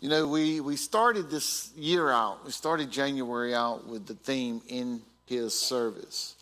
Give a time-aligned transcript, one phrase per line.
[0.00, 4.62] You know, we, we started this year out, we started January out with the theme
[4.68, 6.36] in his service.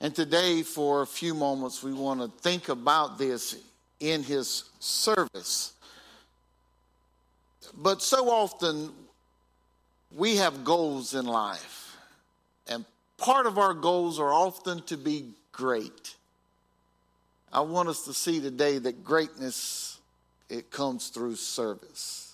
[0.00, 3.56] And today, for a few moments, we want to think about this
[4.00, 5.74] in his service.
[7.76, 8.90] But so often,
[10.16, 11.96] we have goals in life.
[12.68, 12.84] And
[13.16, 16.16] part of our goals are often to be great.
[17.52, 20.00] I want us to see today that greatness,
[20.48, 22.31] it comes through service.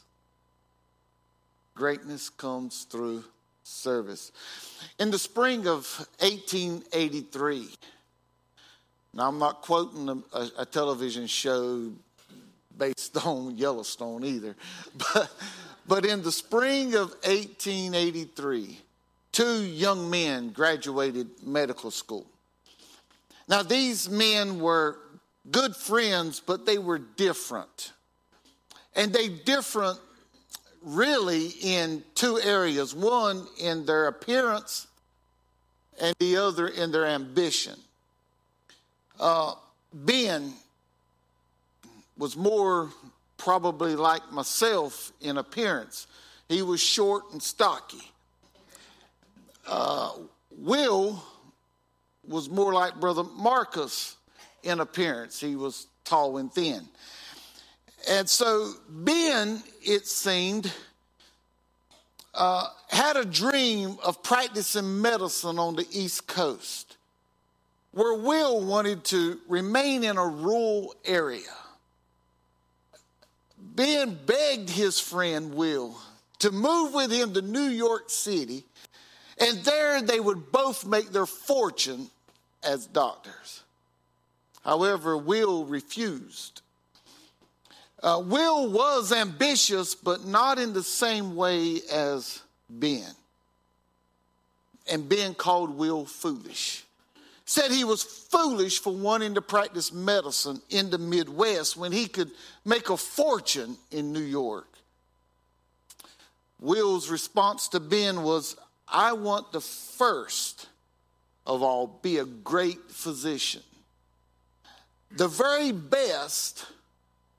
[1.79, 3.23] Greatness comes through
[3.63, 4.33] service.
[4.99, 5.87] In the spring of
[6.19, 7.69] 1883,
[9.15, 11.93] now I'm not quoting a, a television show
[12.77, 14.57] based on Yellowstone either,
[15.15, 15.31] but,
[15.87, 18.77] but in the spring of 1883,
[19.31, 22.27] two young men graduated medical school.
[23.47, 24.99] Now, these men were
[25.49, 27.93] good friends, but they were different.
[28.97, 30.01] And they different
[30.83, 34.87] really in two areas one in their appearance,
[36.01, 37.79] and the other in their ambition.
[39.19, 39.55] Uh,
[39.93, 40.53] ben
[42.17, 42.91] was more
[43.37, 46.07] probably like myself in appearance.
[46.49, 48.11] He was short and stocky.
[49.67, 50.13] Uh,
[50.51, 51.23] Will
[52.27, 54.17] was more like Brother Marcus
[54.63, 55.41] in appearance.
[55.41, 56.89] He was tall and thin.
[58.07, 60.73] And so Ben, it seemed,
[62.35, 66.97] uh, had a dream of practicing medicine on the East Coast,
[67.93, 71.55] where Will wanted to remain in a rural area.
[73.59, 75.99] Ben begged his friend Will
[76.39, 78.65] to move with him to New York City,
[79.39, 82.11] and there they would both make their fortune
[82.63, 83.63] as doctors.
[84.65, 86.63] However, Will refused.
[88.03, 93.11] Uh, Will was ambitious, but not in the same way as Ben.
[94.91, 96.85] And Ben called Will foolish.
[97.45, 102.31] Said he was foolish for wanting to practice medicine in the Midwest when he could
[102.65, 104.69] make a fortune in New York.
[106.61, 108.57] Will's response to Ben was,
[108.87, 110.69] I want the first
[111.47, 113.63] of all be a great physician
[115.11, 116.67] the very best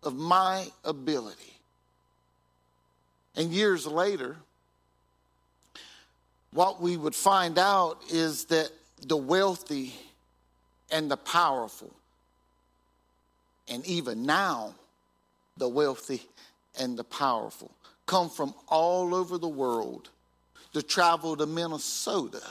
[0.03, 1.53] of my ability.
[3.35, 4.37] And years later,
[6.51, 8.69] what we would find out is that
[9.07, 9.93] the wealthy
[10.91, 11.93] and the powerful,
[13.67, 14.73] and even now,
[15.57, 16.21] the wealthy
[16.79, 17.71] and the powerful,
[18.05, 20.09] come from all over the world
[20.73, 22.41] to travel to Minnesota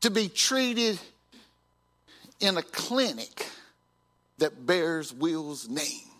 [0.00, 0.98] to be treated
[2.40, 3.48] in a clinic
[4.38, 6.10] that bears Will's name.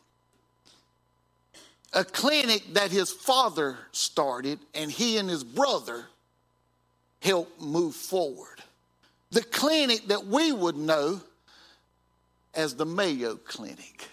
[1.95, 6.07] A clinic that his father started and he and his brother
[7.23, 8.63] helped move forward.
[9.31, 11.21] The clinic that we would know
[12.55, 14.09] as the Mayo Clinic.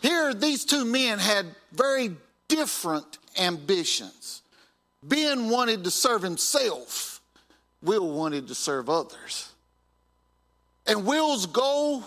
[0.00, 2.12] Here, these two men had very
[2.46, 4.42] different ambitions.
[5.02, 7.20] Ben wanted to serve himself,
[7.82, 9.52] Will wanted to serve others.
[10.86, 12.02] And Will's goal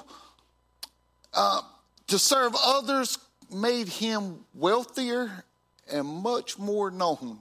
[1.33, 1.61] uh,
[2.07, 3.17] to serve others
[3.51, 5.43] made him wealthier
[5.91, 7.39] and much more known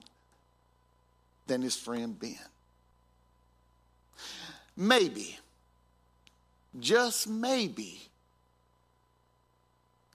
[1.46, 2.36] than his friend Ben.
[4.76, 5.38] Maybe,
[6.78, 8.00] just maybe,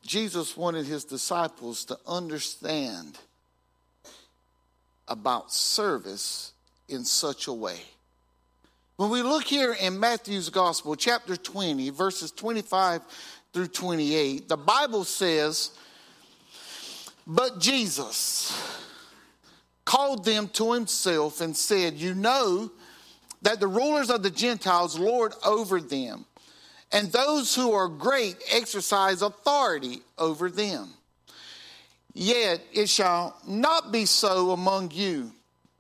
[0.04, 3.18] Jesus wanted his disciples to understand
[5.08, 6.54] about service
[6.88, 7.80] in such a way.
[8.98, 13.02] When we look here in Matthew's Gospel, chapter 20, verses 25
[13.52, 15.72] through 28, the Bible says,
[17.28, 18.54] But Jesus
[19.86, 22.72] called them to himself and said, You know
[23.42, 26.26] that the rulers of the Gentiles lord over them,
[26.92, 30.90] and those who are great exercise authority over them.
[32.14, 35.32] Yet it shall not be so among you.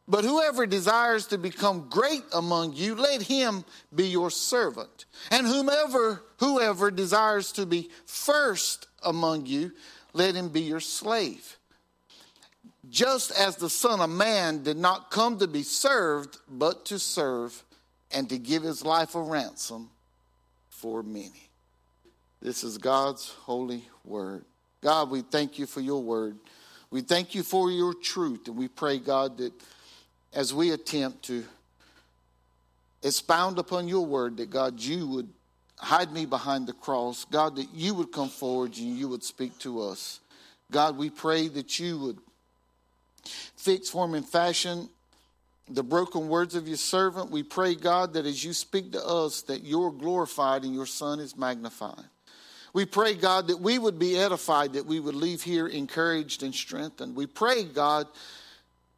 [0.08, 5.06] But whoever desires to become great among you, let him be your servant.
[5.31, 9.72] And whomever whoever desires to be first among you,
[10.16, 11.58] let him be your slave.
[12.90, 17.64] Just as the Son of Man did not come to be served, but to serve
[18.12, 19.90] and to give his life a ransom
[20.70, 21.50] for many.
[22.42, 24.46] This is God's holy word.
[24.82, 26.38] God, we thank you for your word.
[26.92, 29.52] We thank you for your truth, and we pray, God, that
[30.32, 31.44] as we attempt to
[33.04, 35.30] expound upon your word, that God, you would
[35.86, 37.26] hide me behind the cross.
[37.26, 40.20] God, that you would come forward and you would speak to us.
[40.72, 42.18] God, we pray that you would
[43.56, 44.90] fix, form, and fashion
[45.70, 47.32] the broken words of your servant.
[47.32, 51.20] We pray, God, that as you speak to us, that you're glorified and your Son
[51.20, 52.06] is magnified.
[52.74, 56.54] We pray, God, that we would be edified, that we would leave here encouraged and
[56.54, 57.16] strengthened.
[57.16, 58.08] We pray, God,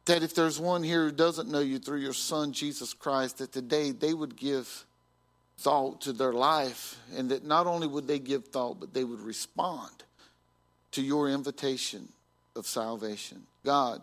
[0.06, 3.52] that if there's one here who doesn't know you through your Son, Jesus Christ, that
[3.52, 4.84] today they would give
[5.58, 9.20] thought to their life, and that not only would they give thought, but they would
[9.20, 9.90] respond
[10.92, 12.08] to your invitation
[12.54, 13.42] of salvation.
[13.64, 14.00] God,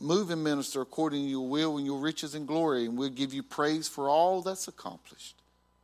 [0.00, 3.34] move and minister according to your will and your riches and glory, and we'll give
[3.34, 5.36] you praise for all that's accomplished.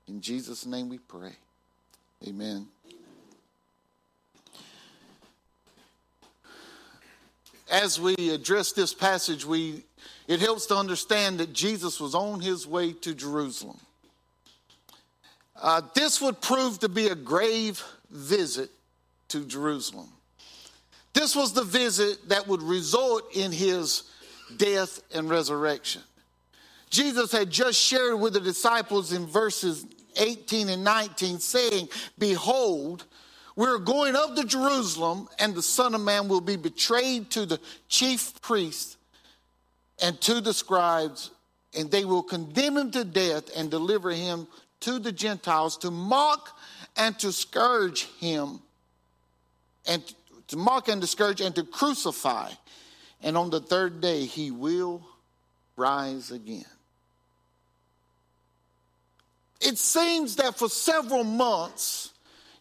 [0.08, 1.34] In Jesus' name we pray.
[2.26, 2.66] Amen.
[7.70, 9.84] As we address this passage, we,
[10.26, 13.78] it helps to understand that Jesus was on his way to Jerusalem.
[15.60, 18.70] Uh, this would prove to be a grave visit
[19.28, 20.08] to Jerusalem.
[21.12, 24.04] This was the visit that would result in his
[24.56, 26.02] death and resurrection.
[26.88, 29.86] Jesus had just shared with the disciples in verses
[30.16, 33.04] 18 and 19, saying, Behold,
[33.54, 37.60] we're going up to Jerusalem, and the Son of Man will be betrayed to the
[37.88, 38.96] chief priests
[40.02, 41.30] and to the scribes,
[41.76, 44.46] and they will condemn him to death and deliver him
[44.80, 46.58] to the Gentiles to mock
[46.96, 48.60] and to scourge him,
[49.86, 50.02] and
[50.48, 52.50] to mock and to scourge and to crucify.
[53.22, 55.02] And on the third day, he will
[55.76, 56.64] rise again.
[59.60, 62.12] It seems that for several months,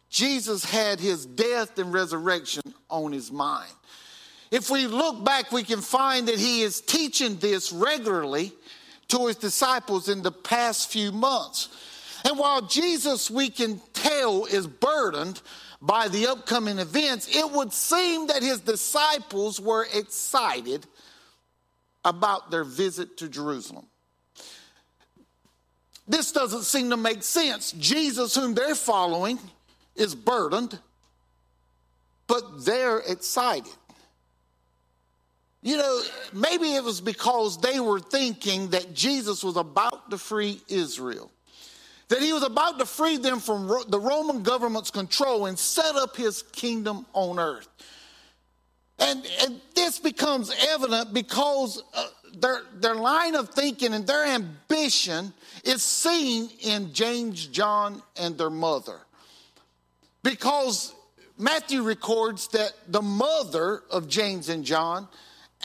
[0.10, 3.72] Jesus had his death and resurrection on his mind.
[4.52, 8.52] If we look back, we can find that he is teaching this regularly
[9.10, 11.70] to his disciples in the past few months.
[12.26, 15.42] And while Jesus, we can tell, is burdened
[15.82, 20.86] by the upcoming events, it would seem that his disciples were excited
[22.04, 23.86] about their visit to Jerusalem.
[26.08, 27.72] This doesn't seem to make sense.
[27.74, 29.40] Jesus, whom they're following,
[29.96, 30.78] is burdened,
[32.28, 33.72] but they're excited.
[35.62, 36.02] You know,
[36.34, 41.30] maybe it was because they were thinking that Jesus was about to free Israel,
[42.10, 46.18] that he was about to free them from the Roman government's control and set up
[46.18, 47.68] his kingdom on earth.
[49.00, 55.34] And, and this becomes evident because uh, their, their line of thinking and their ambition
[55.64, 59.00] is seen in James, John, and their mother.
[60.22, 60.94] Because
[61.38, 65.08] Matthew records that the mother of James and John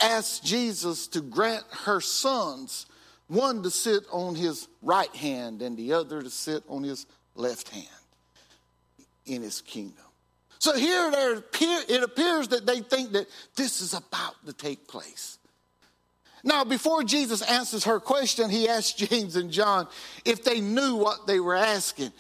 [0.01, 2.87] asked Jesus to grant her sons
[3.29, 7.69] one to sit on his right hand and the other to sit on his left
[7.71, 7.87] hand
[9.27, 10.05] in his kingdom.
[10.59, 13.27] So here it appears that they think that
[13.57, 15.39] this is about to take place.
[16.43, 19.89] Now, before Jesus answers her question, he asked James and John
[20.25, 22.13] if they knew what they were asking.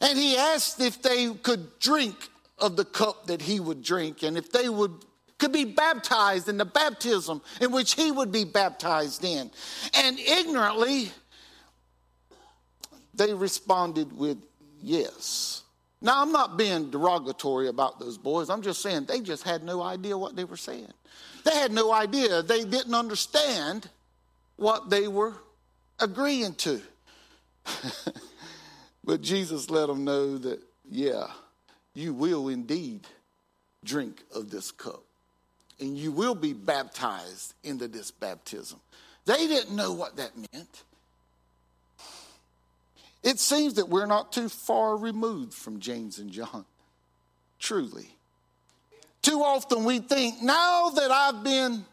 [0.00, 2.14] And he asked if they could drink
[2.58, 4.92] of the cup that he would drink and if they would
[5.38, 9.50] could be baptized in the baptism in which he would be baptized in.
[9.94, 11.10] And ignorantly,
[13.14, 14.38] they responded with
[14.82, 15.62] yes.
[16.00, 18.50] Now, I'm not being derogatory about those boys.
[18.50, 20.92] I'm just saying they just had no idea what they were saying.
[21.44, 22.42] They had no idea.
[22.42, 23.88] They didn't understand
[24.56, 25.34] what they were
[25.98, 26.80] agreeing to.
[29.04, 31.26] but Jesus let them know that, yeah,
[31.94, 33.06] you will indeed
[33.84, 35.02] drink of this cup
[35.80, 38.80] and you will be baptized into this baptism.
[39.24, 40.82] They didn't know what that meant.
[43.22, 46.64] It seems that we're not too far removed from James and John,
[47.58, 48.08] truly.
[49.20, 51.84] Too often we think, now that I've been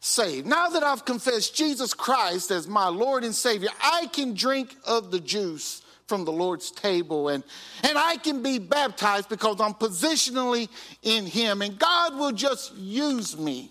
[0.00, 4.76] saved, now that I've confessed Jesus Christ as my Lord and Savior, I can drink
[4.86, 7.44] of the juice from the Lord's table and,
[7.84, 10.68] and I can be baptized because I'm positionally
[11.02, 13.70] in Him and God will just use me.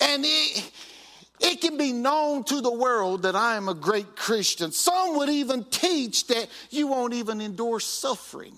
[0.00, 0.70] And it,
[1.40, 4.70] it can be known to the world that I am a great Christian.
[4.70, 8.54] Some would even teach that you won't even endure suffering.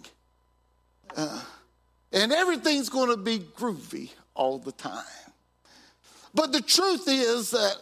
[1.16, 1.40] Uh,
[2.12, 5.02] and everything's going to be groovy all the time.
[6.34, 7.76] But the truth is that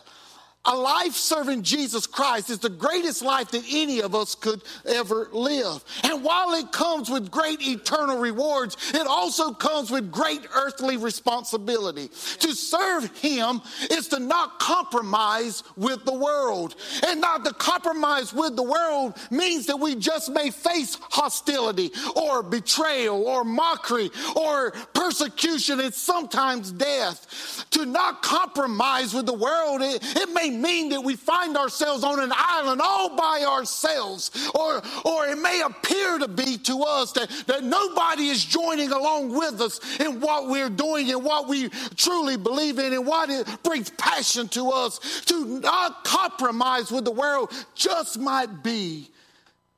[0.64, 5.28] a life serving Jesus Christ is the greatest life that any of us could ever
[5.32, 5.84] live.
[6.04, 12.08] And while it comes with great eternal rewards, it also comes with great earthly responsibility.
[12.40, 16.76] To serve Him is to not compromise with the world.
[17.08, 22.44] And not to compromise with the world means that we just may face hostility or
[22.44, 27.66] betrayal or mockery or persecution and sometimes death.
[27.72, 32.20] To not compromise with the world, it, it may mean that we find ourselves on
[32.20, 37.30] an island all by ourselves, or, or it may appear to be to us that,
[37.46, 42.36] that nobody is joining along with us in what we're doing and what we truly
[42.36, 45.22] believe in and what it brings passion to us.
[45.26, 49.10] To not compromise with the world just might be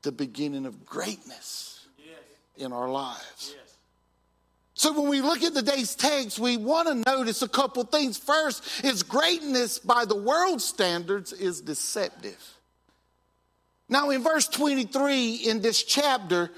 [0.03, 2.17] the beginning of greatness yes.
[2.57, 3.55] in our lives.
[3.57, 3.64] Yes.
[4.85, 8.19] So when we look at today's text, we want to notice a couple things.
[8.19, 12.37] First is greatness by the world standards is deceptive.
[13.89, 16.51] Now in verse 23 in this chapter,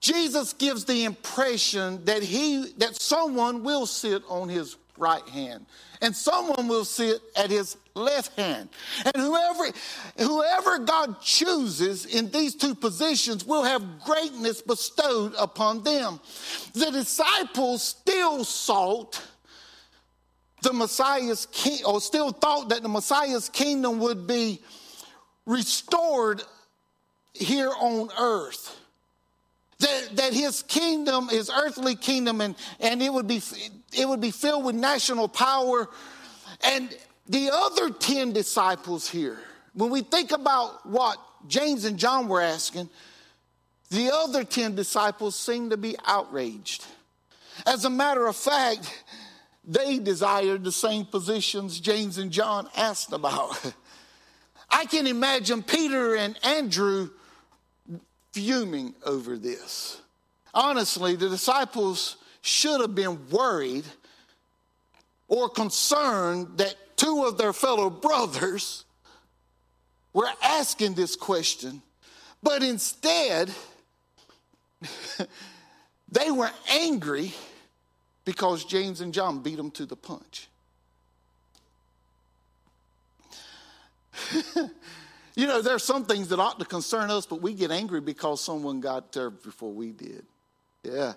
[0.00, 5.66] Jesus gives the impression that he that someone will sit on his right hand
[6.02, 8.68] and someone will sit at his left hand.
[9.04, 9.64] And whoever,
[10.18, 16.20] whoever God chooses in these two positions will have greatness bestowed upon them.
[16.74, 19.22] The disciples still sought
[20.62, 24.60] the Messiah's king, or still thought that the Messiah's kingdom would be
[25.46, 26.42] restored
[27.32, 28.78] here on earth.
[29.78, 33.40] That, that his kingdom, his earthly kingdom, and, and it would be
[33.92, 35.88] it would be filled with national power.
[36.64, 36.94] And
[37.28, 39.38] the other 10 disciples here,
[39.74, 42.88] when we think about what James and John were asking,
[43.90, 46.84] the other 10 disciples seem to be outraged.
[47.66, 49.04] As a matter of fact,
[49.64, 53.74] they desired the same positions James and John asked about.
[54.70, 57.10] I can imagine Peter and Andrew
[58.32, 60.00] fuming over this.
[60.54, 63.84] Honestly, the disciples should have been worried
[65.28, 68.84] or concerned that two of their fellow brothers
[70.12, 71.80] were asking this question,
[72.42, 73.50] but instead,
[76.10, 77.32] they were angry
[78.24, 80.48] because James and John beat them to the punch.
[85.34, 88.00] you know, there are some things that ought to concern us, but we get angry
[88.00, 90.24] because someone got there before we did.
[90.82, 91.14] Yeah.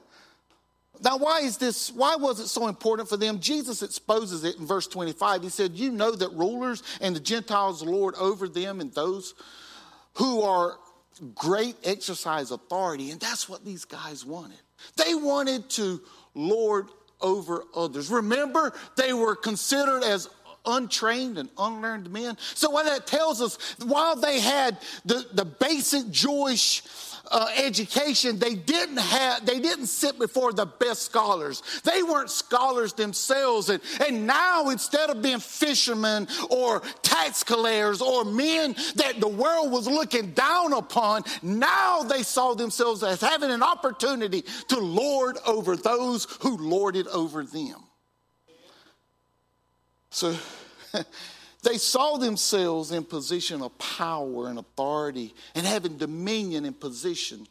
[1.04, 1.92] Now, why is this?
[1.92, 3.40] Why was it so important for them?
[3.40, 5.44] Jesus exposes it in verse 25.
[5.44, 9.34] He said, You know that rulers and the Gentiles lord over them, and those
[10.16, 10.78] who are
[11.34, 13.12] great exercise authority.
[13.12, 14.60] And that's what these guys wanted.
[14.98, 16.02] They wanted to
[16.34, 16.88] lord
[17.22, 18.10] over others.
[18.10, 20.30] Remember, they were considered as
[20.66, 22.38] untrained and unlearned men.
[22.54, 26.84] So, what that tells us, while they had the, the basic Jewish
[27.32, 31.64] uh, education, they didn't have, they didn't sit before the best scholars.
[31.84, 33.70] They weren't scholars themselves.
[33.70, 39.72] And, and now instead of being fishermen or tax collectors or men that the world
[39.72, 45.76] was looking down upon, now they saw themselves as having an opportunity to lord over
[45.76, 47.85] those who lorded over them.
[50.16, 50.36] So
[51.66, 57.48] They saw themselves in position of power and authority and having dominion and position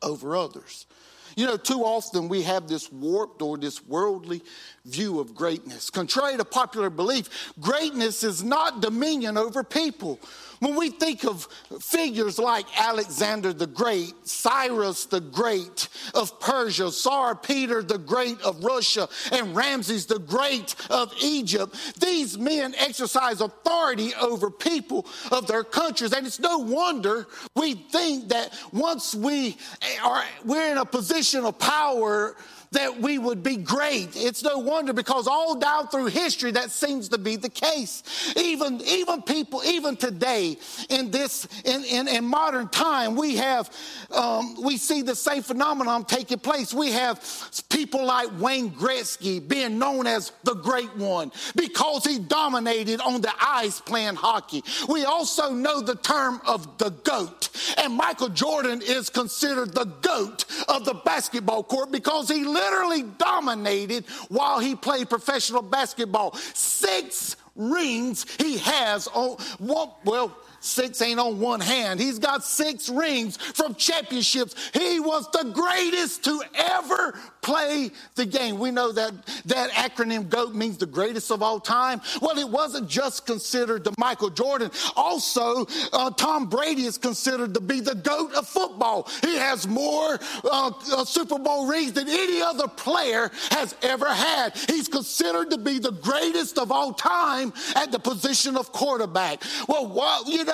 [0.00, 0.86] over others.
[1.34, 4.40] You know, too often we have this warped or this worldly
[4.88, 5.90] view of greatness.
[5.90, 10.18] Contrary to popular belief, greatness is not dominion over people.
[10.60, 11.46] When we think of
[11.80, 18.64] figures like Alexander the Great, Cyrus the Great of Persia, Tsar Peter the Great of
[18.64, 25.62] Russia, and Ramses the Great of Egypt, these men exercise authority over people of their
[25.62, 26.12] countries.
[26.12, 29.56] And it's no wonder we think that once we
[30.02, 32.34] are we're in a position of power
[32.72, 34.10] that we would be great.
[34.14, 38.02] It's no wonder because all down through history that seems to be the case.
[38.36, 40.56] Even, even people, even today
[40.88, 43.70] in this, in, in, in modern time, we have,
[44.10, 46.74] um, we see the same phenomenon taking place.
[46.74, 47.22] We have
[47.70, 53.32] people like Wayne Gretzky being known as the great one because he dominated on the
[53.40, 54.62] ice playing hockey.
[54.88, 57.48] We also know the term of the GOAT.
[57.78, 64.04] And Michael Jordan is considered the GOAT of the basketball court because he literally dominated
[64.28, 66.34] while he played professional basketball.
[66.54, 72.00] Six rings he has on, well, Six ain't on one hand.
[72.00, 74.54] He's got six rings from championships.
[74.72, 78.58] He was the greatest to ever play the game.
[78.58, 79.14] We know that
[79.46, 82.00] that acronym GOAT means the greatest of all time.
[82.20, 84.70] Well, it wasn't just considered to Michael Jordan.
[84.96, 89.08] Also, uh, Tom Brady is considered to be the GOAT of football.
[89.22, 94.56] He has more uh, uh, Super Bowl rings than any other player has ever had.
[94.66, 99.42] He's considered to be the greatest of all time at the position of quarterback.
[99.68, 100.47] Well, what, you know,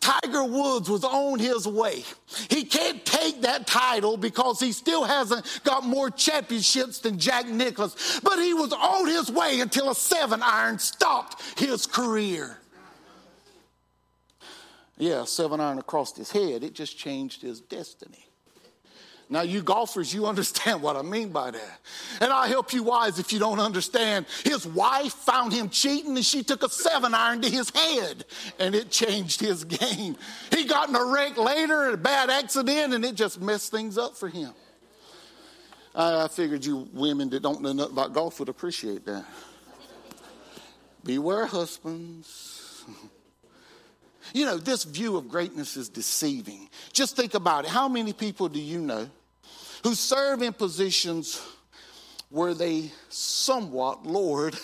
[0.00, 2.02] Tiger Woods was on his way.
[2.50, 8.20] He can't take that title because he still hasn't got more championships than Jack Nicklaus.
[8.20, 12.58] But he was on his way until a seven iron stopped his career.
[14.98, 16.64] Yeah, seven iron across his head.
[16.64, 18.26] It just changed his destiny.
[19.32, 21.80] Now, you golfers, you understand what I mean by that.
[22.20, 24.26] And I'll help you wise if you don't understand.
[24.44, 28.26] His wife found him cheating and she took a seven iron to his head
[28.58, 30.16] and it changed his game.
[30.50, 34.18] He got in a wreck later, a bad accident, and it just messed things up
[34.18, 34.52] for him.
[35.94, 39.24] I figured you women that don't know nothing about golf would appreciate that.
[41.04, 42.84] Beware, husbands.
[44.34, 46.70] You know, this view of greatness is deceiving.
[46.92, 47.70] Just think about it.
[47.70, 49.10] How many people do you know
[49.82, 51.40] who serve in positions
[52.30, 54.56] where they somewhat lord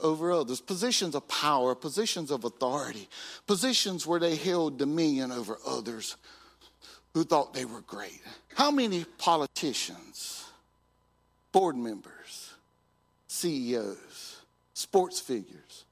[0.00, 3.08] over others, positions of power, positions of authority,
[3.46, 6.16] positions where they held dominion over others
[7.14, 8.20] who thought they were great.
[8.54, 10.44] How many politicians,
[11.52, 12.54] board members,
[13.28, 14.42] CEOs,
[14.74, 15.84] sports figures,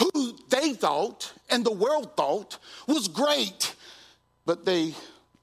[0.00, 3.74] who they thought and the world thought was great,
[4.44, 4.94] but they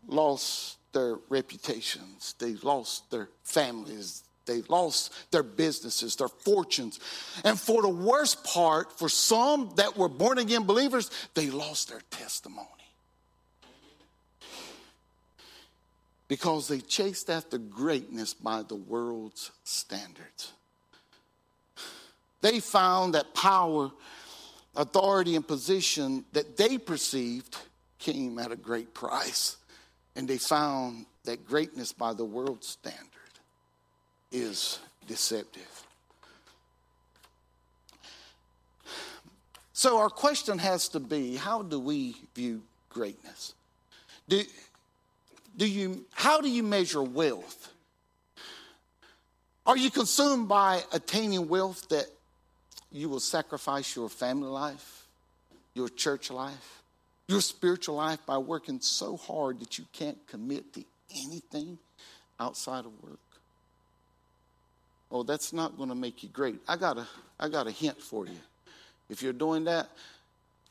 [0.08, 7.00] lost their reputations, they lost their families, they lost their businesses, their fortunes.
[7.44, 12.02] And for the worst part, for some that were born again believers, they lost their
[12.12, 12.68] testimony.
[16.28, 20.54] Because they chased after greatness by the world's standards.
[22.42, 23.92] They found that power,
[24.76, 27.58] authority, and position that they perceived
[28.00, 29.58] came at a great price.
[30.16, 33.08] And they found that greatness by the world standard
[34.32, 35.84] is deceptive.
[39.74, 43.56] So, our question has to be how do we view greatness?
[44.30, 44.44] Do,
[45.58, 47.74] do you, how do you measure wealth?
[49.66, 52.06] Are you consumed by attaining wealth that
[52.92, 55.08] you will sacrifice your family life,
[55.74, 56.83] your church life?
[57.28, 60.84] Your spiritual life by working so hard that you can't commit to
[61.16, 61.78] anything
[62.40, 63.20] outside of work.
[65.12, 66.60] Oh, that's not going to make you great.
[66.68, 67.08] I got a,
[67.40, 68.40] I got a hint for you.
[69.10, 69.88] If you're doing that,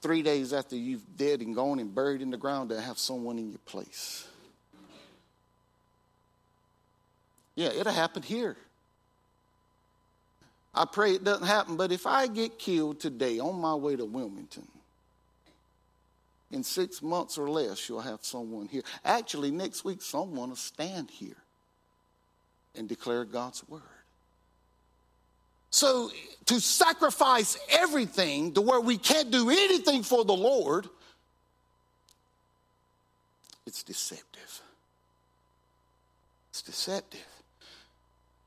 [0.00, 3.38] three days after you've dead and gone and buried in the ground, to have someone
[3.38, 4.26] in your place.
[7.54, 8.56] Yeah, it'll happen here.
[10.74, 14.04] I pray it doesn't happen, but if I get killed today on my way to
[14.04, 14.66] Wilmington,
[16.52, 18.82] in six months or less, you'll have someone here.
[19.04, 21.36] Actually, next week, someone will stand here
[22.76, 23.82] and declare God's word.
[25.70, 26.10] So,
[26.46, 30.86] to sacrifice everything to where we can't do anything for the Lord,
[33.66, 34.60] it's deceptive.
[36.50, 37.20] It's deceptive.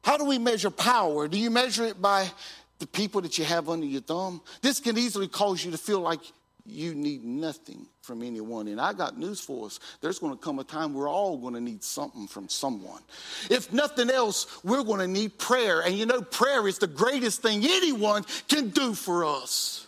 [0.03, 1.27] How do we measure power?
[1.27, 2.29] Do you measure it by
[2.77, 4.41] the people that you have under your thumb?
[4.61, 6.19] This can easily cause you to feel like
[6.65, 8.67] you need nothing from anyone.
[8.67, 9.79] And I got news for us.
[10.01, 13.01] There's going to come a time we're all going to need something from someone.
[13.49, 15.81] If nothing else, we're going to need prayer.
[15.81, 19.85] And you know, prayer is the greatest thing anyone can do for us.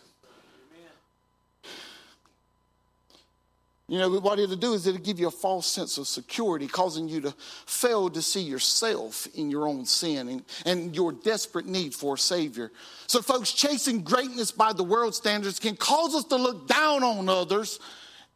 [3.89, 7.07] You know, what it'll do is it'll give you a false sense of security, causing
[7.07, 7.33] you to
[7.65, 12.17] fail to see yourself in your own sin and, and your desperate need for a
[12.17, 12.69] Savior.
[13.07, 17.29] So, folks, chasing greatness by the world standards can cause us to look down on
[17.29, 17.79] others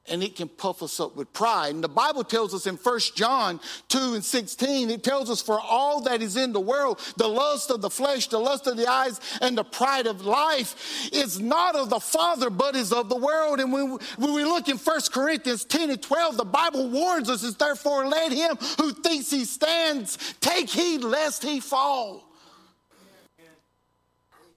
[0.10, 1.76] and it can puff us up with pride.
[1.76, 3.60] And the Bible tells us in 1 John
[3.90, 7.70] 2 and 16, it tells us, For all that is in the world, the lust
[7.70, 11.76] of the flesh, the lust of the eyes, and the pride of life is not
[11.76, 13.60] of the Father, but is of the world.
[13.60, 17.44] And when, when we look in 1 Corinthians 10 and 12, the Bible warns us,
[17.44, 22.28] is therefore let him who thinks he stands take heed lest he fall.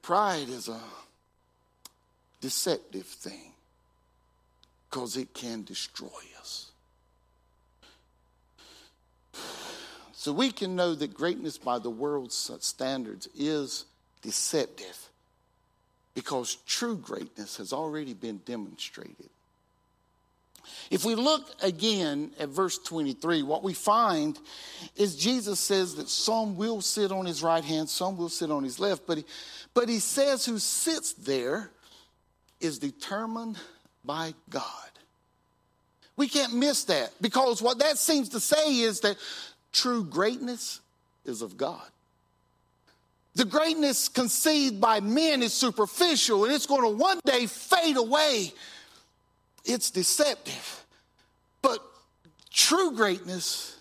[0.01, 0.81] Pride is a
[2.41, 3.54] deceptive thing
[4.95, 6.07] because it can destroy
[6.39, 6.71] us.
[10.13, 13.87] So we can know that greatness by the world's standards is
[14.23, 15.09] deceptive.
[16.15, 19.29] because true greatness has already been demonstrated.
[20.93, 24.39] If we look again at verse 23, what we find
[24.95, 28.63] is Jesus says that some will sit on his right hand, some will sit on
[28.63, 29.25] his left, but he,
[29.75, 31.73] but he says who sits there
[32.61, 33.59] is determined
[34.05, 34.91] by God.
[36.17, 39.17] We can't miss that because what that seems to say is that
[39.73, 40.81] true greatness
[41.25, 41.83] is of God.
[43.35, 48.53] The greatness conceived by men is superficial and it's going to one day fade away.
[49.65, 50.85] It's deceptive.
[51.61, 51.81] But
[52.53, 53.77] true greatness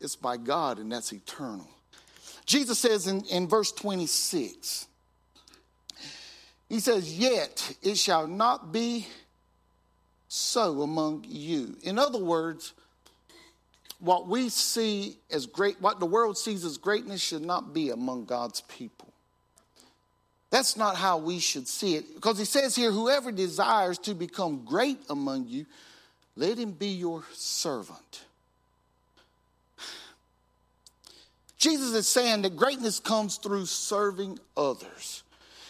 [0.00, 1.68] is by God and that's eternal.
[2.46, 4.86] Jesus says in, in verse 26,
[6.70, 9.06] He says, Yet it shall not be
[10.34, 11.76] so among you.
[11.82, 12.72] In other words,
[14.00, 18.24] what we see as great, what the world sees as greatness should not be among
[18.24, 19.12] God's people.
[20.50, 22.16] That's not how we should see it.
[22.16, 25.66] Because he says here, whoever desires to become great among you,
[26.34, 28.24] let him be your servant.
[31.58, 35.22] Jesus is saying that greatness comes through serving others.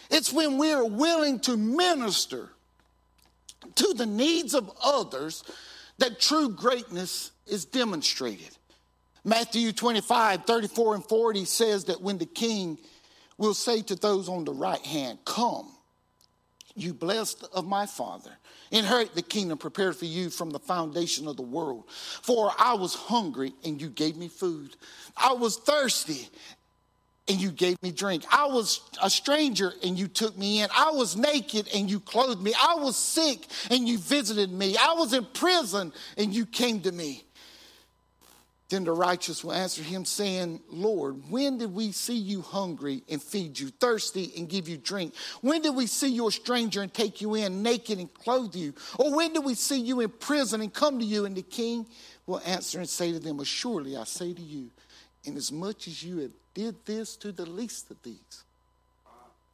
[0.09, 2.49] It's when we are willing to minister
[3.75, 5.43] to the needs of others
[5.97, 8.49] that true greatness is demonstrated.
[9.23, 12.77] Matthew 25, 34 and 40 says that when the king
[13.37, 15.71] will say to those on the right hand, Come,
[16.75, 18.31] you blessed of my Father,
[18.69, 21.85] inherit the kingdom prepared for you from the foundation of the world.
[21.89, 24.75] For I was hungry and you gave me food.
[25.15, 26.27] I was thirsty
[27.27, 28.23] and you gave me drink.
[28.31, 30.69] I was a stranger and you took me in.
[30.75, 32.53] I was naked and you clothed me.
[32.53, 34.77] I was sick and you visited me.
[34.77, 37.23] I was in prison and you came to me.
[38.69, 43.21] Then the righteous will answer him, saying, Lord, when did we see you hungry and
[43.21, 45.13] feed you, thirsty and give you drink?
[45.41, 48.73] When did we see you a stranger and take you in, naked and clothe you?
[48.97, 51.25] Or when did we see you in prison and come to you?
[51.25, 51.87] And the king
[52.25, 54.71] will answer and say to them, Surely I say to you,
[55.23, 58.43] inasmuch as you have did this to the least of these,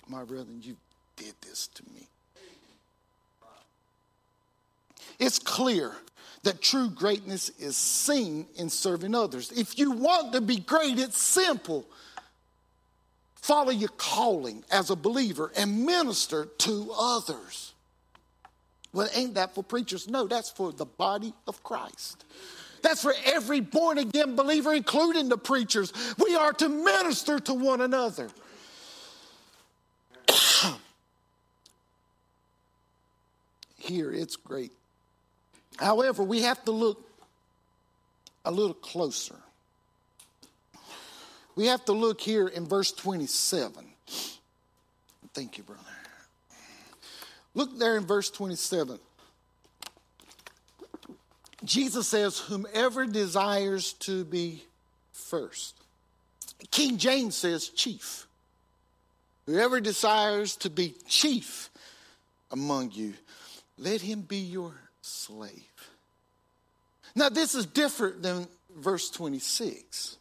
[0.07, 0.77] my brethren, you
[1.17, 2.07] did this to me.
[5.19, 5.93] It's clear
[6.43, 9.51] that true greatness is seen in serving others.
[9.51, 11.85] If you want to be great, it's simple.
[13.35, 17.73] Follow your calling as a believer and minister to others.
[18.93, 20.07] Well, ain't that for preachers?
[20.07, 22.25] No, that's for the body of Christ.
[22.81, 25.93] That's for every born again believer, including the preachers.
[26.17, 28.29] We are to minister to one another.
[33.77, 34.71] Here, it's great.
[35.77, 37.07] However, we have to look
[38.45, 39.35] a little closer.
[41.55, 43.85] We have to look here in verse 27.
[45.33, 45.81] Thank you, brother.
[47.53, 48.99] Look there in verse 27.
[51.63, 54.63] Jesus says, Whomever desires to be
[55.11, 55.75] first.
[56.71, 58.27] King James says, Chief.
[59.45, 61.69] Whoever desires to be chief
[62.51, 63.13] among you,
[63.77, 65.65] let him be your slave.
[67.15, 68.47] Now, this is different than
[68.77, 70.17] verse 26.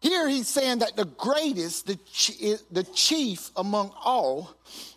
[0.00, 1.98] Here he's saying that the greatest, the,
[2.70, 4.54] the chief among all,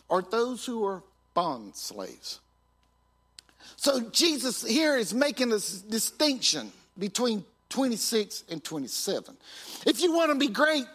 [0.10, 2.40] are those who are bond slaves.
[3.82, 9.36] So Jesus here is making this distinction between 26 and 27.
[9.88, 10.86] If you want to be great,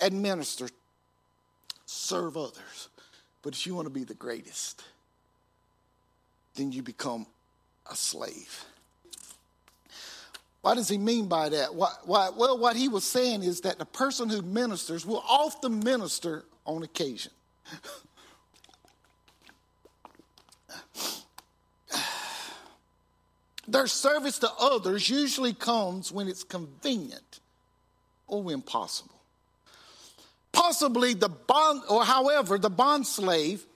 [0.00, 0.68] administer,
[1.86, 2.88] serve others.
[3.42, 4.84] But if you want to be the greatest,
[6.54, 7.26] then you become
[7.90, 8.64] a slave.
[10.60, 11.74] What does he mean by that?
[11.74, 15.80] What, what, well, what he was saying is that the person who ministers will often
[15.80, 17.32] minister on occasion.
[23.68, 27.40] Their service to others usually comes when it's convenient
[28.26, 29.20] or when possible.
[30.52, 33.66] Possibly the bond, or however, the bond slave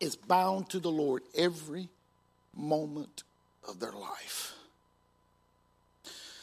[0.00, 1.88] is bound to the Lord every
[2.54, 3.22] moment
[3.66, 4.54] of their life.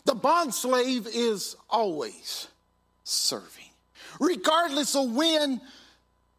[0.05, 2.47] The bond slave is always
[3.03, 3.69] serving,
[4.19, 5.61] regardless of when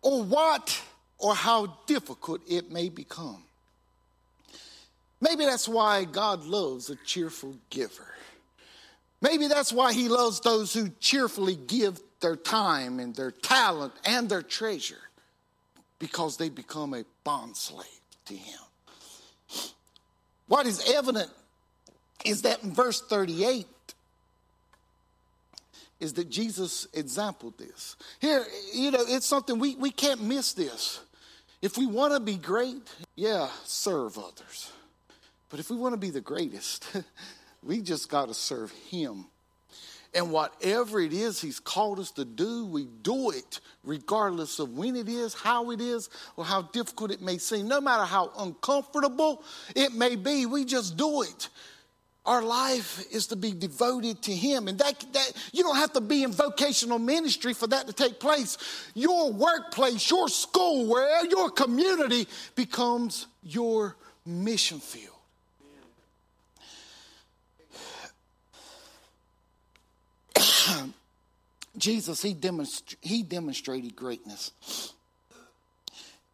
[0.03, 0.81] or what
[1.19, 3.43] or how difficult it may become.
[5.25, 8.15] Maybe that's why God loves a cheerful giver.
[9.23, 14.29] Maybe that's why he loves those who cheerfully give their time and their talent and
[14.29, 15.01] their treasure
[15.99, 18.61] because they become a bondslave to him.
[20.47, 21.31] What is evident
[22.27, 23.67] is that in verse 38,
[26.01, 27.97] is that Jesus exampled this.
[28.21, 31.01] Here, you know, it's something we, we can't miss this.
[31.63, 32.83] If we want to be great,
[33.15, 34.71] yeah, serve others.
[35.55, 36.85] But if we want to be the greatest,
[37.63, 39.27] we just got to serve Him.
[40.13, 44.97] And whatever it is He's called us to do, we do it regardless of when
[44.97, 47.69] it is, how it is, or how difficult it may seem.
[47.69, 49.45] No matter how uncomfortable
[49.77, 51.49] it may be, we just do it.
[52.27, 54.67] Our life is to be devoted to Him.
[54.67, 58.19] And that, that you don't have to be in vocational ministry for that to take
[58.19, 58.59] place.
[58.95, 63.95] Your workplace, your school, where your community becomes your
[64.27, 65.14] mission field.
[71.77, 72.37] Jesus, he,
[73.01, 74.93] he demonstrated greatness.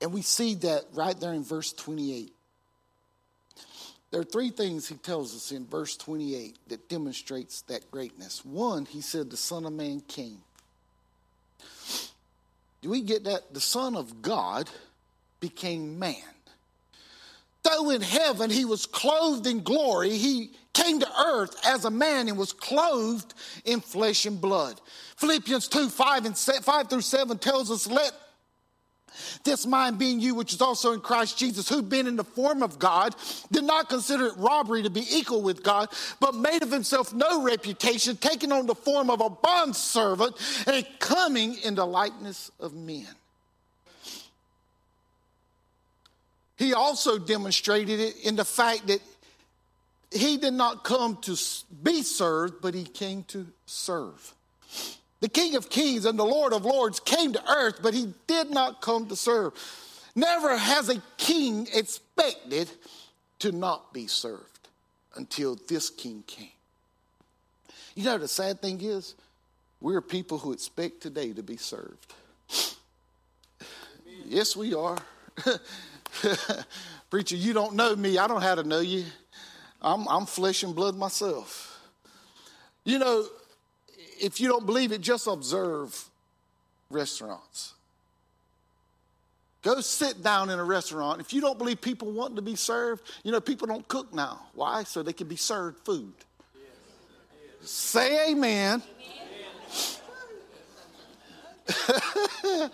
[0.00, 2.32] And we see that right there in verse 28.
[4.10, 8.44] There are three things he tells us in verse 28 that demonstrates that greatness.
[8.44, 10.38] One, he said, the Son of Man came.
[12.82, 13.52] Do we get that?
[13.54, 14.68] The Son of God
[15.38, 16.16] became man.
[17.62, 22.28] Though in heaven he was clothed in glory, he came to earth as a man
[22.28, 24.80] and was clothed in flesh and blood.
[25.16, 28.12] Philippians 2 5 and 5 through 7 tells us, Let
[29.44, 32.62] this mind being you, which is also in Christ Jesus, who being in the form
[32.62, 33.14] of God,
[33.50, 35.88] did not consider it robbery to be equal with God,
[36.20, 41.56] but made of himself no reputation, taking on the form of a bondservant and coming
[41.64, 43.08] in the likeness of men.
[46.60, 49.00] He also demonstrated it in the fact that
[50.10, 51.34] he did not come to
[51.82, 54.34] be served, but he came to serve.
[55.20, 58.50] The King of Kings and the Lord of Lords came to earth, but he did
[58.50, 59.54] not come to serve.
[60.14, 62.68] Never has a king expected
[63.38, 64.68] to not be served
[65.16, 66.48] until this king came.
[67.94, 69.14] You know, the sad thing is,
[69.80, 72.12] we're people who expect today to be served.
[74.26, 74.98] Yes, we are.
[77.10, 78.18] Preacher, you don't know me.
[78.18, 79.04] I don't know how to know you.
[79.82, 81.80] I'm, I'm flesh and blood myself.
[82.84, 83.26] You know,
[84.20, 86.08] if you don't believe it, just observe
[86.90, 87.74] restaurants.
[89.62, 91.20] Go sit down in a restaurant.
[91.20, 94.40] If you don't believe people want to be served, you know, people don't cook now.
[94.54, 94.84] Why?
[94.84, 96.14] So they can be served food.
[96.54, 96.64] Yes.
[97.60, 97.70] Yes.
[97.70, 98.82] Say amen.
[98.82, 99.19] amen.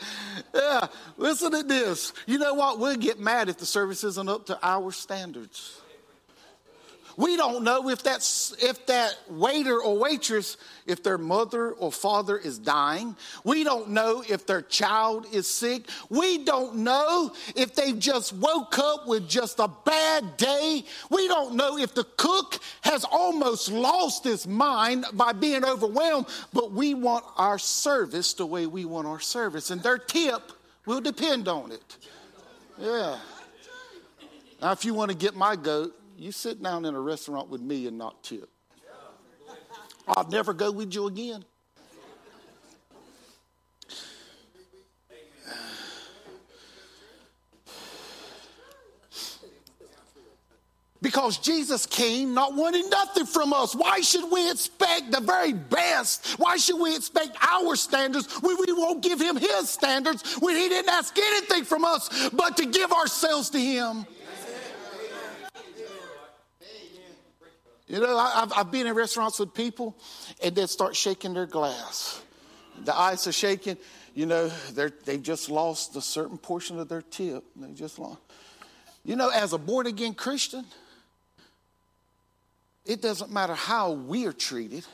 [0.55, 2.13] yeah, listen to this.
[2.27, 2.79] You know what?
[2.79, 5.81] We'll get mad if the service isn't up to our standards.
[7.17, 12.37] We don't know if that's if that waiter or waitress, if their mother or father
[12.37, 13.17] is dying.
[13.43, 15.89] We don't know if their child is sick.
[16.11, 20.85] We don't know if they just woke up with just a bad day.
[21.11, 26.73] We don't know if the cook has almost lost his mind by being overwhelmed, but
[26.73, 30.53] we want our service the way we want our service, and their tip
[30.85, 31.97] will depend on it.
[32.79, 33.19] Yeah.
[34.61, 37.61] Now, if you want to get my goat, you sit down in a restaurant with
[37.61, 38.49] me and not tip.
[40.09, 41.45] I'll never go with you again.
[51.03, 53.77] Because Jesus came not wanting nothing from us.
[53.77, 56.27] Why should we expect the very best?
[56.39, 60.69] Why should we expect our standards when we won't give him his standards when he
[60.69, 64.05] didn't ask anything from us but to give ourselves to him?
[67.89, 69.97] You know, I've, I've been in restaurants with people
[70.43, 72.21] and they start shaking their glass.
[72.85, 73.77] The ice are shaking.
[74.15, 77.45] You know, they're, they've just lost a certain portion of their tip.
[77.55, 78.19] They just lost.
[79.05, 80.65] You know, as a born again Christian,
[82.85, 84.85] it doesn't matter how we are treated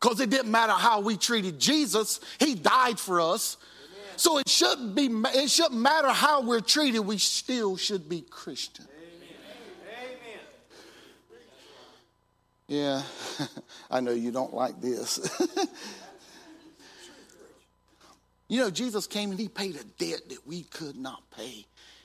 [0.00, 2.20] because it didn't matter how we treated Jesus.
[2.38, 3.56] He died for us.
[3.90, 4.18] Amen.
[4.18, 7.00] So it shouldn't be, it shouldn't matter how we're treated.
[7.00, 8.86] We still should be Christian.
[12.68, 13.02] Yeah,
[13.90, 15.18] I know you don't like this.
[18.48, 21.64] you know, Jesus came and he paid a debt that we could not pay,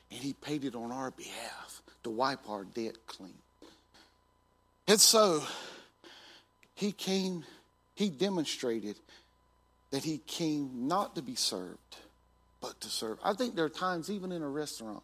[0.10, 3.34] and he paid it on our behalf to wipe our debt clean.
[4.88, 5.43] And so
[6.76, 7.43] he came,
[7.93, 8.95] he demonstrated
[9.91, 11.97] that he came not to be served,
[12.62, 13.17] but to serve.
[13.23, 15.04] I think there are times, even in a restaurant,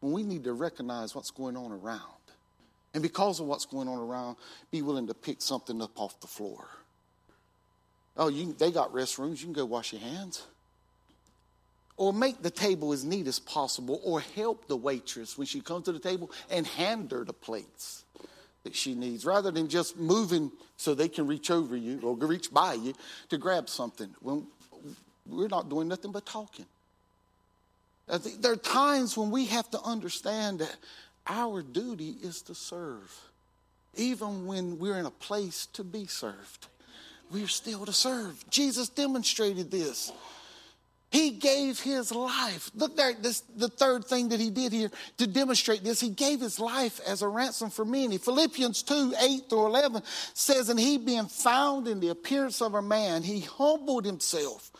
[0.00, 2.00] when we need to recognize what's going on around.
[2.94, 4.36] And because of what's going on around,
[4.70, 6.68] be willing to pick something up off the floor.
[8.16, 9.40] Oh, you, they got restrooms.
[9.40, 10.46] You can go wash your hands.
[11.96, 15.84] Or make the table as neat as possible, or help the waitress when she comes
[15.84, 18.04] to the table and hand her the plates.
[18.64, 22.52] that she needs rather than just moving so they can reach over you or reach
[22.52, 22.94] by you
[23.28, 24.12] to grab something.
[24.20, 24.46] When
[25.26, 26.66] we're not doing nothing but talking.
[28.40, 30.76] There are times when we have to understand that
[31.26, 33.12] our duty is to serve,
[33.96, 36.66] even when we're in a place to be served.
[37.30, 38.44] We're still to serve.
[38.50, 40.12] Jesus demonstrated this.
[41.10, 42.72] He gave his life.
[42.74, 46.00] Look there, this the third thing that he did here to demonstrate this.
[46.00, 48.18] He gave his life as a ransom for many.
[48.18, 50.02] Philippians 2, 8 through 11
[50.34, 54.72] says, And he being found in the appearance of a man, he humbled himself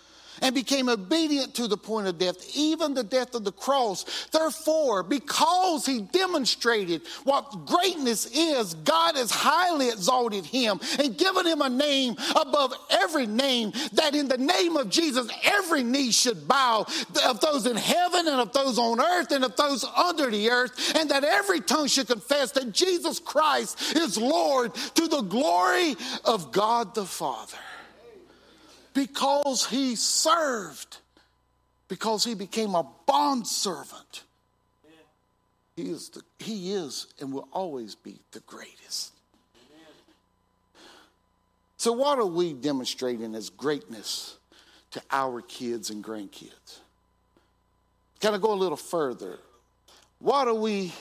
[0.43, 4.29] and became obedient to the point of death, even the death of the cross.
[4.33, 11.61] Therefore, because he demonstrated what greatness is, God has highly exalted him and given him
[11.63, 16.87] a name above every name, that in the name of Jesus, every knee should bow
[17.25, 20.97] of those in heaven and of those on earth and of those under the earth,
[20.97, 26.53] and that every tongue should confess that Jesus Christ is Lord to the glory of
[26.53, 27.59] God the Father
[28.95, 30.99] because he served,
[31.89, 34.23] because he became a bondservant.
[35.77, 39.13] He is, the, he is and will always be the greatest.
[41.77, 44.39] So, what are we demonstrating as greatness
[44.93, 46.79] to our kids and grandkids?
[48.21, 49.39] Can I go a little further?
[50.21, 50.95] What are we,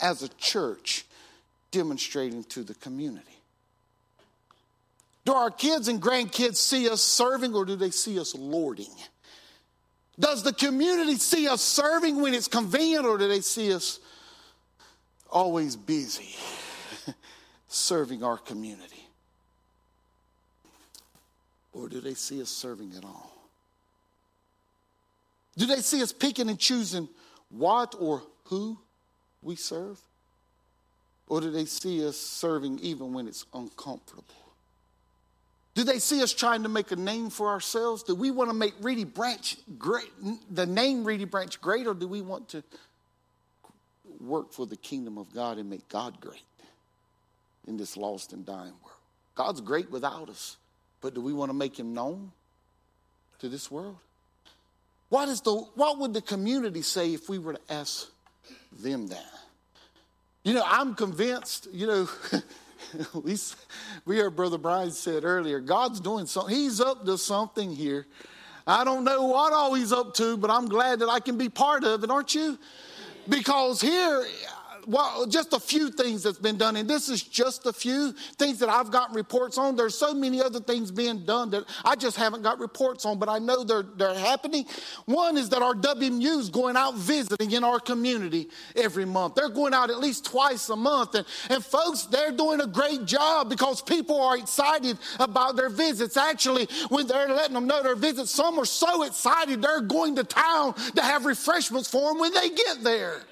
[0.00, 1.06] as a church,
[1.70, 3.31] demonstrating to the community?
[5.24, 8.90] Do our kids and grandkids see us serving or do they see us lording?
[10.18, 14.00] Does the community see us serving when it's convenient or do they see us
[15.30, 16.34] always busy
[17.68, 19.06] serving our community?
[21.72, 23.32] Or do they see us serving at all?
[25.56, 27.08] Do they see us picking and choosing
[27.48, 28.78] what or who
[29.40, 30.00] we serve?
[31.28, 34.41] Or do they see us serving even when it's uncomfortable?
[35.82, 38.04] Do they see us trying to make a name for ourselves?
[38.04, 40.12] Do we want to make Reedy Branch great,
[40.48, 42.62] the name Reedy Branch great, or do we want to
[44.20, 46.44] work for the kingdom of God and make God great
[47.66, 49.00] in this lost and dying world?
[49.34, 50.56] God's great without us,
[51.00, 52.30] but do we want to make him known
[53.40, 53.96] to this world?
[55.08, 58.08] What, is the, what would the community say if we were to ask
[58.70, 59.32] them that?
[60.44, 62.08] You know, I'm convinced, you know,
[63.14, 63.36] we,
[64.04, 66.54] we heard Brother Brian said earlier, God's doing something.
[66.54, 68.06] He's up to something here.
[68.66, 71.48] I don't know what all he's up to, but I'm glad that I can be
[71.48, 72.58] part of it, aren't you?
[73.28, 74.24] Because here,
[74.86, 78.58] well, just a few things that's been done, and this is just a few things
[78.60, 79.76] that I've gotten reports on.
[79.76, 83.28] There's so many other things being done that I just haven't got reports on, but
[83.28, 84.66] I know they're, they're happening.
[85.06, 89.34] One is that our WMU is going out visiting in our community every month.
[89.34, 93.04] They're going out at least twice a month, and, and folks, they're doing a great
[93.04, 96.16] job because people are excited about their visits.
[96.16, 100.24] Actually, when they're letting them know their visits, some are so excited they're going to
[100.24, 103.22] town to have refreshments for them when they get there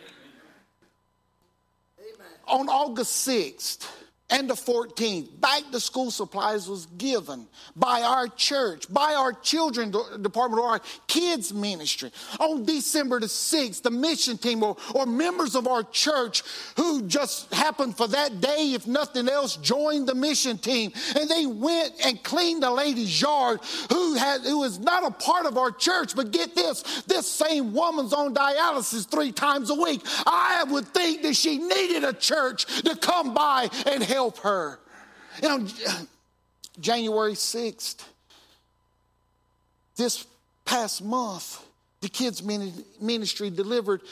[2.50, 3.86] on August 6th,
[4.30, 9.92] and the 14th, back to school supplies was given by our church, by our children
[10.22, 12.12] department, or our kids ministry.
[12.38, 16.42] On December the 6th, the mission team or, or members of our church
[16.76, 20.92] who just happened for that day, if nothing else, joined the mission team.
[21.18, 25.46] And they went and cleaned the lady's yard who had who is not a part
[25.46, 30.02] of our church, but get this, this same woman's on dialysis three times a week.
[30.24, 34.78] I would think that she needed a church to come by and help help her.
[35.42, 35.66] You know,
[36.78, 38.04] January 6th,
[39.96, 40.26] this
[40.66, 41.64] past month,
[42.02, 44.02] the kids' ministry delivered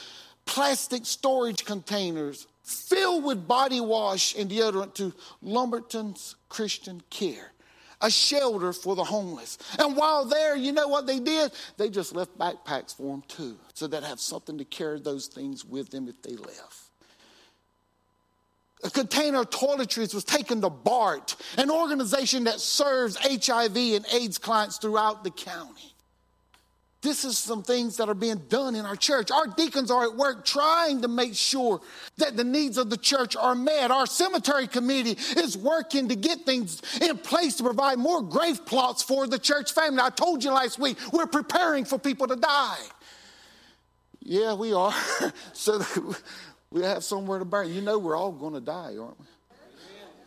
[0.47, 7.53] plastic storage containers filled with body wash and deodorant to Lumberton's Christian Care,
[8.01, 9.59] a shelter for the homeless.
[9.79, 11.53] And while there, you know what they did?
[11.77, 15.67] They just left backpacks for them too, so they'd have something to carry those things
[15.67, 16.88] with them if they left
[18.85, 24.39] a container of toiletries was taken to BART, an organization that serves HIV and AIDS
[24.39, 25.95] clients throughout the county.
[27.01, 29.31] This is some things that are being done in our church.
[29.31, 31.81] Our deacons are at work trying to make sure
[32.17, 33.93] that the needs of the church are met.
[33.93, 39.05] Our cemetery committee is working to get things in place to provide more grave plots
[39.05, 40.01] for the church family.
[40.03, 42.79] I told you last week, we're preparing for people to die.
[44.21, 44.95] Yeah, we are.
[45.53, 45.81] so
[46.71, 47.69] we have somewhere to bury.
[47.69, 49.27] You know, we're all going to die, aren't we?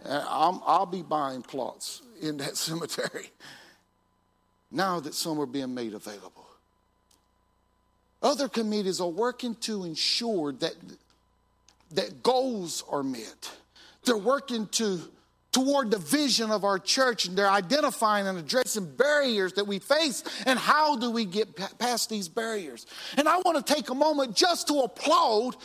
[0.03, 3.29] i will be buying plots in that cemetery
[4.71, 6.47] now that some are being made available.
[8.23, 10.75] Other committees are working to ensure that
[11.91, 13.51] that goals are met.
[14.05, 15.01] They're working to
[15.51, 20.23] toward the vision of our church and they're identifying and addressing barriers that we face
[20.45, 22.85] and how do we get past these barriers?
[23.17, 25.55] And i want to take a moment just to applaud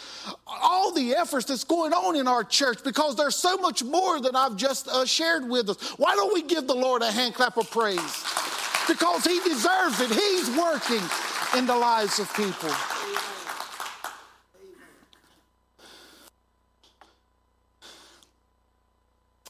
[0.47, 4.34] all the efforts that's going on in our church because there's so much more than
[4.34, 5.91] i've just uh, shared with us.
[5.99, 8.24] Why don't we give the lord a hand clap of praise?
[8.89, 10.11] Because he deserves it.
[10.11, 11.03] He's working
[11.57, 12.70] in the lives of people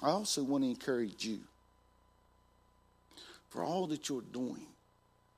[0.06, 1.40] I also want to encourage you
[3.48, 4.64] for all that you're doing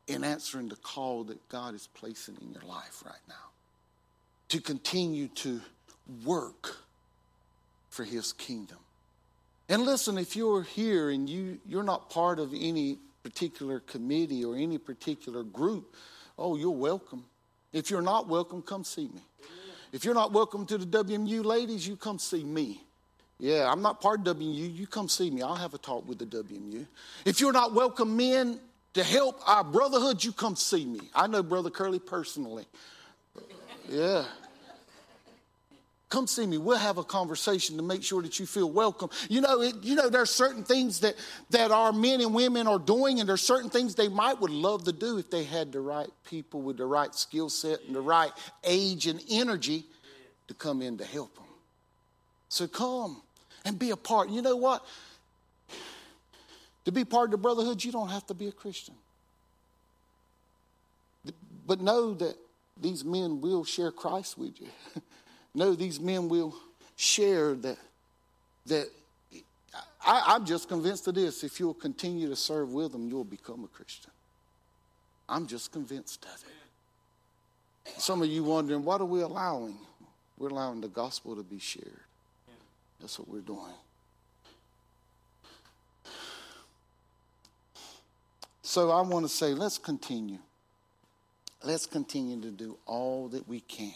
[0.06, 3.34] in answering the call that God is placing in your life right now
[4.48, 5.62] to continue to
[6.22, 6.76] work
[7.88, 8.76] for his kingdom.
[9.70, 14.54] And listen, if you're here and you, you're not part of any particular committee or
[14.54, 15.96] any particular group,
[16.38, 17.24] oh, you're welcome.
[17.72, 19.22] If you're not welcome, come see me.
[19.92, 22.82] If you're not welcome to the WMU ladies, you come see me.
[23.38, 24.76] Yeah, I'm not part of WMU.
[24.76, 25.42] You come see me.
[25.42, 26.86] I'll have a talk with the WMU.
[27.24, 28.58] If you're not welcome in
[28.94, 31.00] to help our brotherhood, you come see me.
[31.14, 32.66] I know Brother Curly personally.
[33.88, 34.24] Yeah.
[36.08, 36.56] Come see me.
[36.56, 39.10] We'll have a conversation to make sure that you feel welcome.
[39.28, 41.14] You know, it, you know, there's certain things that,
[41.50, 44.84] that our men and women are doing, and there's certain things they might would love
[44.84, 48.00] to do if they had the right people with the right skill set and the
[48.00, 48.32] right
[48.64, 49.84] age and energy
[50.48, 51.44] to come in to help them.
[52.48, 53.20] So come
[53.68, 54.30] and be a part.
[54.30, 54.84] You know what?
[56.86, 58.94] To be part of the brotherhood, you don't have to be a Christian.
[61.66, 62.34] But know that
[62.80, 64.68] these men will share Christ with you.
[65.54, 66.56] know these men will
[66.96, 67.76] share that
[68.66, 68.88] that
[70.04, 71.44] I, am just convinced of this.
[71.44, 74.10] If you'll continue to serve with them, you'll become a Christian.
[75.28, 78.00] I'm just convinced of it.
[78.00, 79.76] Some of you wondering, what are we allowing?
[80.38, 82.07] We're allowing the gospel to be shared.
[83.00, 83.74] That's what we're doing.
[88.62, 90.38] So I want to say, let's continue.
[91.64, 93.94] Let's continue to do all that we can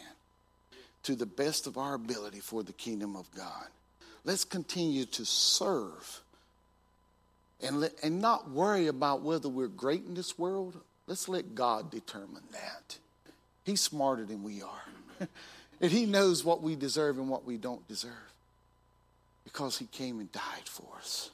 [1.03, 3.67] to the best of our ability for the kingdom of God.
[4.25, 6.23] Let's continue to serve
[7.61, 10.81] and, let, and not worry about whether we're great in this world.
[11.07, 12.99] Let's let God determine that.
[13.65, 15.29] He's smarter than we are.
[15.81, 18.32] and He knows what we deserve and what we don't deserve
[19.45, 21.31] because he came and died for us.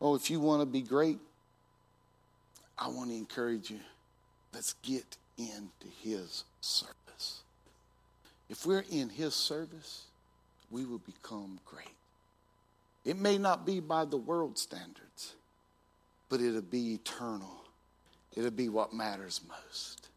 [0.00, 1.18] Oh, if you want to be great,
[2.78, 3.80] I want to encourage you.
[4.54, 7.42] Let's get into his service.
[8.48, 10.04] If we're in his service,
[10.70, 11.86] we will become great.
[13.04, 15.34] It may not be by the world standards,
[16.28, 17.64] but it'll be eternal.
[18.36, 20.08] It'll be what matters most.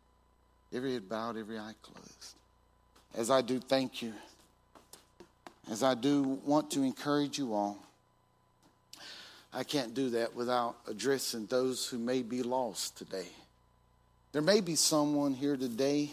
[0.74, 2.36] Every head bowed, every eye closed.
[3.16, 4.14] As I do, thank you
[5.72, 7.78] as I do want to encourage you all,
[9.53, 13.28] I can't do that without addressing those who may be lost today.
[14.32, 16.11] There may be someone here today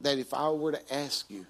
[0.00, 1.46] that if I were to ask you,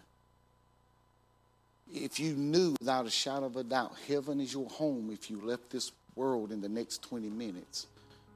[1.92, 5.40] if you knew without a shadow of a doubt heaven is your home if you
[5.44, 7.86] left this world in the next 20 minutes,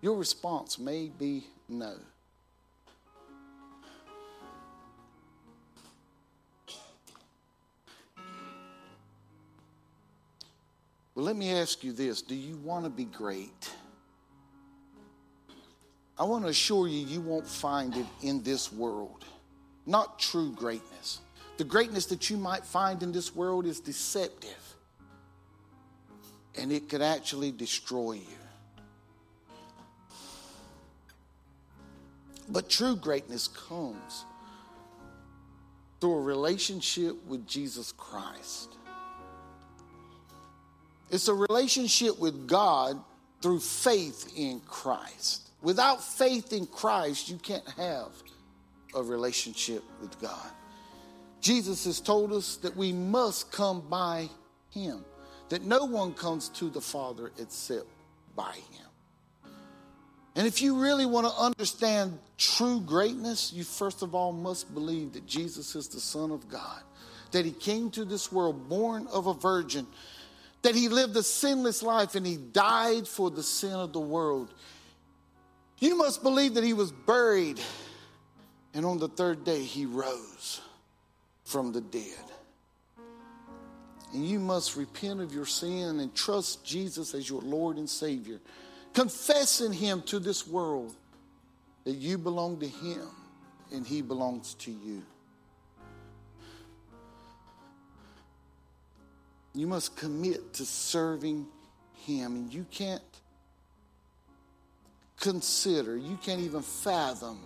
[0.00, 1.94] your response may be no.
[11.16, 13.70] Well, let me ask you this do you want to be great?
[16.18, 19.24] I want to assure you, you won't find it in this world.
[19.86, 21.20] Not true greatness.
[21.56, 24.74] The greatness that you might find in this world is deceptive,
[26.54, 28.22] and it could actually destroy you.
[32.48, 34.24] But true greatness comes
[36.00, 38.76] through a relationship with Jesus Christ.
[41.10, 43.02] It's a relationship with God
[43.40, 45.50] through faith in Christ.
[45.62, 48.10] Without faith in Christ, you can't have
[48.94, 50.50] a relationship with God.
[51.40, 54.28] Jesus has told us that we must come by
[54.70, 55.04] Him,
[55.48, 57.86] that no one comes to the Father except
[58.34, 59.52] by Him.
[60.34, 65.12] And if you really want to understand true greatness, you first of all must believe
[65.12, 66.82] that Jesus is the Son of God,
[67.30, 69.86] that He came to this world born of a virgin
[70.66, 74.52] that he lived a sinless life and he died for the sin of the world.
[75.78, 77.60] You must believe that he was buried
[78.74, 80.60] and on the third day he rose
[81.44, 82.24] from the dead.
[84.12, 88.40] And you must repent of your sin and trust Jesus as your Lord and Savior,
[88.92, 90.96] confessing him to this world
[91.84, 93.06] that you belong to him
[93.72, 95.04] and he belongs to you.
[99.56, 101.46] You must commit to serving
[102.04, 102.36] Him.
[102.36, 103.02] And you can't
[105.18, 107.40] consider, you can't even fathom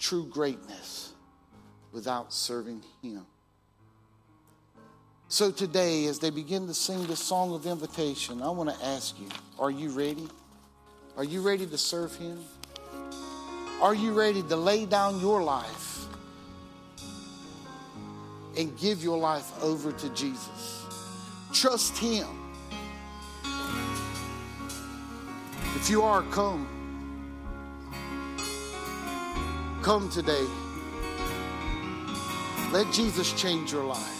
[0.00, 1.12] true greatness
[1.92, 3.24] without serving Him.
[5.28, 9.18] So today, as they begin to sing this song of invitation, I want to ask
[9.20, 9.28] you
[9.60, 10.26] are you ready?
[11.16, 12.38] Are you ready to serve Him?
[13.80, 15.97] Are you ready to lay down your life
[18.58, 20.84] and give your life over to Jesus?
[21.52, 22.26] Trust Him.
[25.76, 26.66] If you are, come.
[29.82, 30.44] Come today.
[32.72, 34.17] Let Jesus change your life.